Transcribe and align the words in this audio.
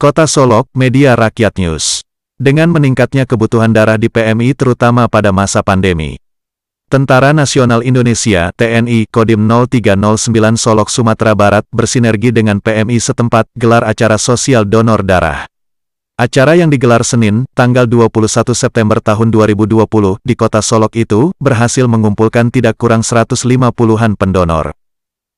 Kota 0.00 0.24
Solok, 0.24 0.64
Media 0.72 1.12
Rakyat 1.12 1.60
News. 1.60 2.00
Dengan 2.40 2.72
meningkatnya 2.72 3.28
kebutuhan 3.28 3.68
darah 3.68 4.00
di 4.00 4.08
PMI 4.08 4.56
terutama 4.56 5.04
pada 5.12 5.28
masa 5.28 5.60
pandemi. 5.60 6.16
Tentara 6.88 7.36
Nasional 7.36 7.84
Indonesia 7.84 8.48
TNI 8.56 9.12
Kodim 9.12 9.44
0309 9.44 10.56
Solok 10.56 10.88
Sumatera 10.88 11.36
Barat 11.36 11.68
bersinergi 11.68 12.32
dengan 12.32 12.64
PMI 12.64 12.96
setempat 12.96 13.52
gelar 13.52 13.84
acara 13.84 14.16
sosial 14.16 14.64
donor 14.64 15.04
darah. 15.04 15.44
Acara 16.16 16.56
yang 16.56 16.72
digelar 16.72 17.04
Senin, 17.04 17.44
tanggal 17.52 17.84
21 17.84 18.56
September 18.56 19.04
tahun 19.04 19.28
2020 19.28 19.84
di 20.24 20.32
kota 20.32 20.64
Solok 20.64 20.96
itu 20.96 21.36
berhasil 21.36 21.84
mengumpulkan 21.84 22.48
tidak 22.48 22.80
kurang 22.80 23.04
150-an 23.04 24.16
pendonor. 24.16 24.79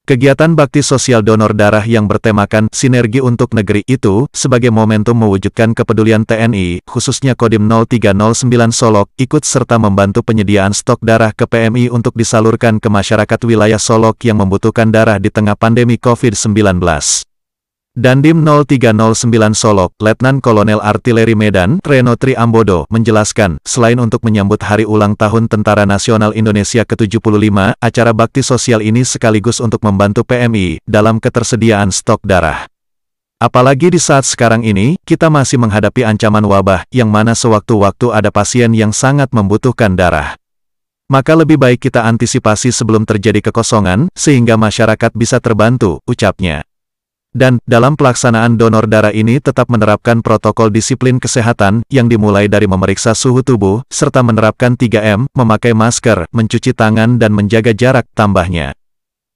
Kegiatan 0.02 0.58
bakti 0.58 0.82
sosial 0.82 1.22
donor 1.22 1.54
darah 1.54 1.86
yang 1.86 2.10
bertemakan 2.10 2.66
sinergi 2.74 3.22
untuk 3.22 3.54
negeri 3.54 3.86
itu, 3.86 4.26
sebagai 4.34 4.74
momentum 4.74 5.14
mewujudkan 5.14 5.78
kepedulian 5.78 6.26
TNI, 6.26 6.82
khususnya 6.82 7.38
Kodim 7.38 7.70
0309 7.70 8.42
Solok, 8.74 9.14
ikut 9.14 9.46
serta 9.46 9.78
membantu 9.78 10.26
penyediaan 10.26 10.74
stok 10.74 11.06
darah 11.06 11.30
ke 11.30 11.46
PMI 11.46 11.86
untuk 11.94 12.18
disalurkan 12.18 12.82
ke 12.82 12.90
masyarakat 12.90 13.40
wilayah 13.46 13.78
Solok 13.78 14.26
yang 14.26 14.42
membutuhkan 14.42 14.90
darah 14.90 15.22
di 15.22 15.30
tengah 15.30 15.54
pandemi 15.54 15.94
COVID-19. 16.02 16.82
Dandim 17.92 18.40
0309 18.40 19.52
Solok, 19.52 19.92
Letnan 20.00 20.40
Kolonel 20.40 20.80
Artileri 20.80 21.36
Medan, 21.36 21.76
Reno 21.84 22.16
Tri 22.16 22.32
Ambodo, 22.32 22.88
menjelaskan, 22.88 23.60
selain 23.68 24.00
untuk 24.00 24.24
menyambut 24.24 24.64
hari 24.64 24.88
ulang 24.88 25.12
tahun 25.12 25.44
Tentara 25.44 25.84
Nasional 25.84 26.32
Indonesia 26.32 26.88
ke-75, 26.88 27.76
acara 27.76 28.16
bakti 28.16 28.40
sosial 28.40 28.80
ini 28.80 29.04
sekaligus 29.04 29.60
untuk 29.60 29.84
membantu 29.84 30.24
PMI 30.24 30.80
dalam 30.88 31.20
ketersediaan 31.20 31.92
stok 31.92 32.24
darah. 32.24 32.64
Apalagi 33.36 33.92
di 33.92 34.00
saat 34.00 34.24
sekarang 34.24 34.64
ini, 34.64 34.96
kita 35.04 35.28
masih 35.28 35.60
menghadapi 35.60 36.08
ancaman 36.08 36.48
wabah, 36.48 36.88
yang 36.96 37.12
mana 37.12 37.36
sewaktu-waktu 37.36 38.08
ada 38.08 38.32
pasien 38.32 38.72
yang 38.72 38.96
sangat 38.96 39.28
membutuhkan 39.36 39.92
darah. 40.00 40.40
Maka 41.12 41.36
lebih 41.36 41.60
baik 41.60 41.92
kita 41.92 42.08
antisipasi 42.08 42.72
sebelum 42.72 43.04
terjadi 43.04 43.52
kekosongan, 43.52 44.08
sehingga 44.16 44.56
masyarakat 44.56 45.12
bisa 45.12 45.44
terbantu, 45.44 46.00
ucapnya. 46.08 46.64
Dan, 47.32 47.56
dalam 47.64 47.96
pelaksanaan 47.96 48.60
donor 48.60 48.84
darah 48.84 49.08
ini 49.08 49.40
tetap 49.40 49.72
menerapkan 49.72 50.20
protokol 50.20 50.68
disiplin 50.68 51.16
kesehatan, 51.16 51.80
yang 51.88 52.04
dimulai 52.04 52.44
dari 52.44 52.68
memeriksa 52.68 53.16
suhu 53.16 53.40
tubuh, 53.40 53.80
serta 53.88 54.20
menerapkan 54.20 54.76
3M, 54.76 55.32
memakai 55.32 55.72
masker, 55.72 56.28
mencuci 56.28 56.76
tangan 56.76 57.16
dan 57.16 57.32
menjaga 57.32 57.72
jarak, 57.72 58.04
tambahnya. 58.12 58.76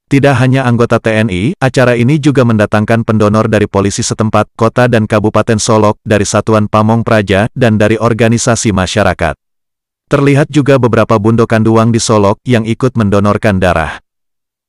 Tidak 0.06 0.38
hanya 0.38 0.68
anggota 0.68 1.02
TNI, 1.02 1.58
acara 1.58 1.98
ini 1.98 2.22
juga 2.22 2.46
mendatangkan 2.46 3.02
pendonor 3.02 3.50
dari 3.50 3.66
polisi 3.66 4.06
setempat, 4.06 4.54
kota 4.54 4.86
dan 4.86 5.08
kabupaten 5.08 5.58
Solok, 5.58 5.98
dari 6.06 6.22
Satuan 6.22 6.70
Pamong 6.70 7.02
Praja, 7.02 7.50
dan 7.58 7.74
dari 7.74 7.98
organisasi 7.98 8.70
masyarakat. 8.70 9.34
Terlihat 10.06 10.46
juga 10.46 10.78
beberapa 10.78 11.18
bundo 11.18 11.50
kanduang 11.50 11.90
di 11.90 11.98
Solok, 11.98 12.38
yang 12.46 12.62
ikut 12.62 12.94
mendonorkan 12.94 13.58
darah. 13.58 14.05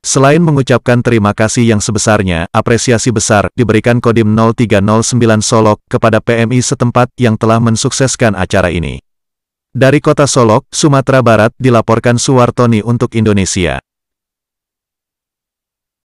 Selain 0.08 0.39
mengucapkan 0.39 1.03
terima 1.03 1.36
kasih 1.36 1.67
yang 1.67 1.83
sebesarnya, 1.83 2.47
apresiasi 2.55 3.11
besar 3.11 3.52
diberikan 3.59 4.00
Kodim 4.00 4.31
0309 4.39 5.44
Solok 5.44 5.83
kepada 5.91 6.23
PMI 6.23 6.64
setempat 6.64 7.11
yang 7.19 7.36
telah 7.36 7.59
mensukseskan 7.59 8.31
acara 8.31 8.72
ini. 8.72 9.03
Dari 9.75 9.99
kota 9.99 10.23
Solok, 10.23 10.64
Sumatera 10.72 11.19
Barat, 11.19 11.52
dilaporkan 11.59 12.16
Suwartoni 12.16 12.88
untuk 12.88 13.19
Indonesia. 13.19 13.83